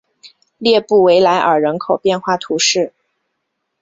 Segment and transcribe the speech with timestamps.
[0.57, 2.91] 列布维莱尔人口变化图示